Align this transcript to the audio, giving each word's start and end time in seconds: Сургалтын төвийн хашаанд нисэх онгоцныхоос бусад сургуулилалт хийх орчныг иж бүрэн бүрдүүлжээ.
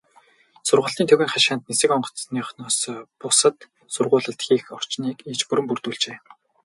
Сургалтын 0.67 1.07
төвийн 1.07 1.31
хашаанд 1.33 1.63
нисэх 1.69 1.89
онгоцныхоос 1.95 2.79
бусад 3.19 3.55
сургуулилалт 3.93 4.41
хийх 4.45 4.65
орчныг 4.77 5.17
иж 5.31 5.39
бүрэн 5.47 5.65
бүрдүүлжээ. 5.67 6.17